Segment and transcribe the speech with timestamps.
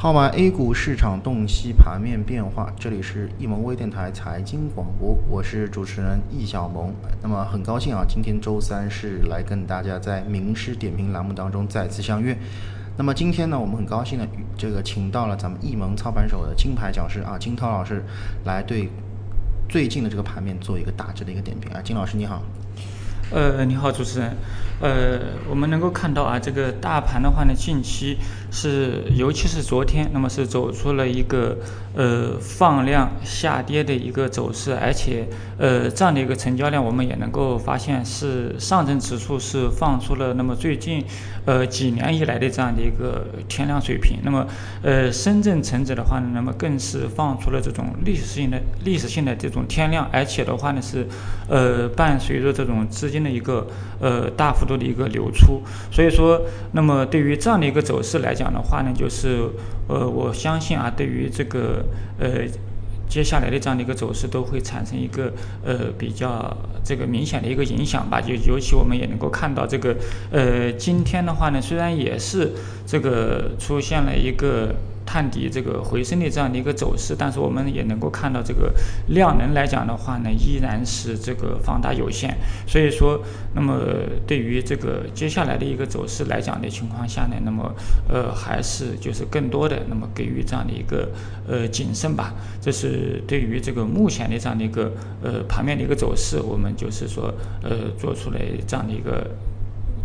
[0.00, 6.94] 号码 A 股市场洞悉盘面变化，这里是易盟微电台财经广播，我是主持人易小萌。
[7.20, 12.38] 那么很高兴啊，今天周三是来跟大家在名师点评栏目当中再次相约。
[12.96, 18.04] 那么今天呢，我们很高兴的这个请到了咱们易盟操盘手的金牌讲师啊，金涛老师
[18.44, 18.88] 来对
[19.68, 22.40] 最近的这个盘面做一个大致的一个点评啊，金老师你好。
[23.30, 24.34] 呃，你好，主持人。
[24.80, 25.18] 呃，
[25.50, 28.16] 我们能够看到啊，这个大盘的话呢，近期
[28.50, 31.58] 是，尤其是昨天，那么是走出了一个
[31.96, 35.26] 呃放量下跌的一个走势，而且
[35.58, 41.04] 呃这样的一个成交量，我们也能够发现是上证指数是放出了那么最近
[41.44, 44.46] 呃几年以来的这样的一个天量水平，那么
[44.82, 51.04] 呃深圳成指的话呢，那么更是放出了这种历史性的历史性的这种天量，而且的话呢是
[51.48, 53.66] 呃伴随着这种资金的一个
[54.00, 54.68] 呃大幅。
[54.68, 59.48] 度的一个流出，所以说，那么对于这样的一个走势来讲的话呢，就是，
[59.88, 61.82] 呃，我相信啊，对于这个
[62.18, 62.46] 呃
[63.08, 65.32] 接下来的这样的一个走势，都会产生一个
[65.64, 68.20] 呃比较这个明显的一个影响吧。
[68.20, 69.96] 就尤其我们也能够看到这个
[70.30, 72.52] 呃今天的话呢，虽然也是
[72.88, 74.74] 这个出现了一个。
[75.10, 78.70] 探底这个回升的这样的一个走势，但是我们也能够看到，这个
[79.06, 82.36] 量能来讲的话呢，依然是这个放大有限。
[82.66, 83.18] 所以说，
[83.54, 83.80] 那么
[84.26, 87.74] 对于这个接下来的一个走势来讲的情况下呢，那么
[88.06, 91.08] 呃还是就是更多的那么给予这样的一个
[91.48, 92.34] 呃谨慎吧。
[92.60, 99.26] 这是对于这个目前的这样的一个呃盘面的一个走势，我们就是说呃做出来这样的一个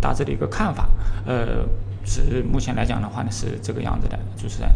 [0.00, 0.88] 大致的一个看法，
[1.26, 1.66] 呃。
[2.04, 4.68] 是目前来讲的话呢，是这个样子的，主持人。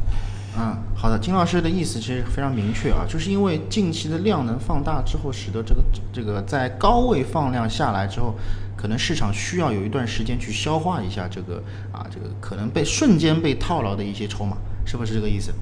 [0.59, 8.35] 嗯，好的，金老师的意思其实非常明确啊，就是因为近期的量能放大之后，使得这个这个在高位放量下来之后，
[8.75, 15.53] 可能市场需要有一段时间去消化一下这个啊，这个可能被瞬间被套牢的一些筹码，是不是这个意思？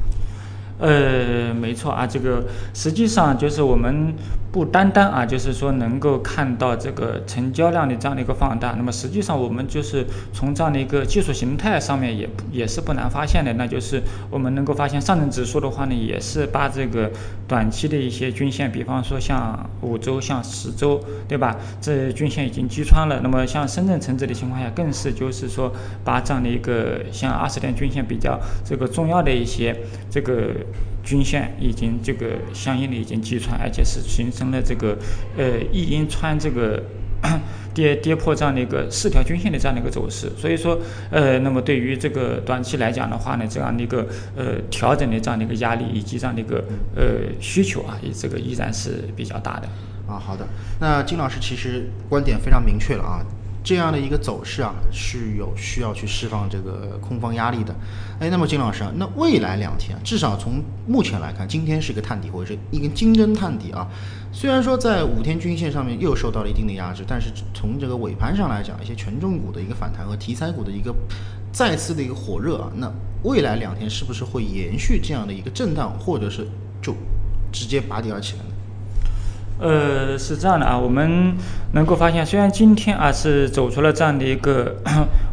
[0.78, 4.14] 呃，没错啊，这个实际上就是我们。
[4.54, 14.00] 不单单啊，就是说能够看到这个成交量的这样的一个放大，那么实际上我们就是从这样的一个技术形态上面也也是不难发现的，那就是
[14.30, 17.10] 我们能够发现上证指数的话呢，也是把这个
[17.48, 21.56] 短期的一些均线，比方说像五周、像十周，对吧？
[21.80, 23.18] 这均线已经击穿了。
[23.24, 25.72] 那么像深圳成指的情况下，更是就是说
[26.04, 29.76] 把这样的一个像二十天均线比较这个重要的一些
[30.08, 30.52] 这个。
[31.04, 34.96] 均线已经这个相应的已经击穿，而且是形成了这个
[35.36, 36.82] 呃一阴穿这个
[37.74, 40.30] 跌跌破这样的一个四条均线的这样的一个走势。
[40.36, 40.78] 所以说
[41.10, 44.06] 呃，那么对于这个短期来讲的话呢，这样的一个
[44.36, 46.64] 呃调整的这样的一个压力以及这样的一个
[46.96, 47.04] 呃
[47.40, 49.68] 需求啊，这个依然是比较大的。
[50.06, 50.46] 啊，好的，
[50.80, 53.24] 那金老师其实观点非常明确了啊。
[53.64, 57.74] 这样的一个走势啊，是有需要去释放这个空方压力的。
[58.20, 63.88] 哎，那么金老师啊，那未来两天，至少从目前来看，今天是一个探底或者是一根金针探底啊。
[64.30, 70.94] 虽然说在五天均线上面又受到了一定的压制，但是从这个尾盘上来讲，一些权重股的一个反弹和题材股的一个
[71.50, 72.92] 再次的一个火热啊，那
[73.22, 76.46] 未来两天是不是会延续这样的一个震荡，或者是
[76.82, 76.94] 就
[77.50, 78.50] 直接拔地而起来呢？
[79.60, 81.34] 呃，是这样的啊，我们
[81.72, 84.76] 能够发现，虽然今天啊是走出了这样的一个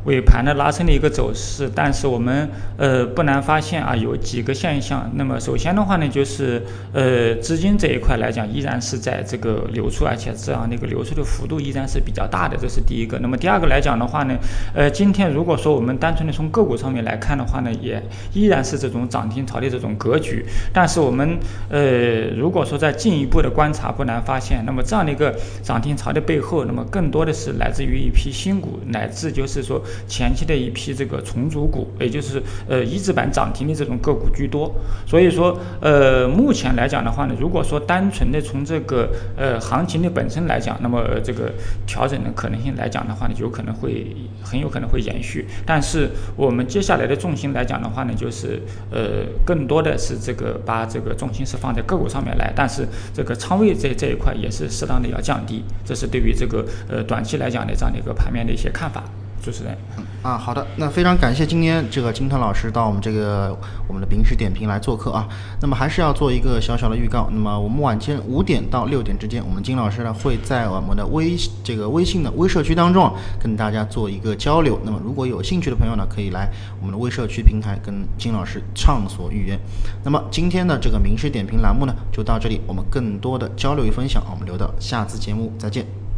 [0.06, 5.09] 尾盘的拉升的一个走势，但是我们呃不难发现啊有几个现象。
[5.16, 6.63] 那么首先的话呢，就是
[6.94, 13.19] 呃资金这一块来讲，依然是在这个流出，而且这样的一个流出的幅度依然是比较大的，这是第一个。
[13.19, 14.38] 那么第二个来讲的话呢，
[14.73, 18.01] 呃今天如果说我们单纯的从个股上面来看的话呢，也
[18.34, 20.45] 依然是这种涨停潮的这种格局。
[20.72, 21.38] 但是我们
[21.69, 24.22] 呃如果说再进一步的观察，不难。
[24.23, 34.72] 发现，那么这样的一个涨停潮的背后，那么更多的是来自于一批新股，乃至就是说前期的一批这个重组股，也就是呃一字板涨停的这种个股居多。
[35.06, 41.52] 所以说，呃，目前来讲的话呢，如果说单纯的从这个呃行情的本身来讲，那么这个
[41.85, 45.47] 调整的可能性来讲的话呢，有可能会很有可能会延续。
[45.66, 59.03] 但是我们接下来的重心来讲的话呢，就是呃更多的是这个把这个重心是放在个股上面来，但是这个仓位这这一块也是适当的要降低，这是对于这个呃短期来讲的这样的一个盘面的一些看法。
[59.41, 59.76] 主持人，
[60.22, 63.58] 啊，好的，那非常感谢今天这个金涛老师到我们这个
[63.88, 65.28] 我们的名师点评来做客啊。
[65.59, 74.79] 那么还是要做一个小小的预告，那么我们晚间五点到六点之间，我们金老师呢会在我们的微这个微信的微社区当中跟大家做一个交流。
[74.84, 76.47] 那么如果有兴趣的朋友呢，可以来
[76.79, 79.59] 我们的微社区平台跟金老师畅所欲言。
[80.03, 86.10] 那么今天的这个名师点评栏目呢就到这里，我们更多的交流与分享，我们留到下次节目再见。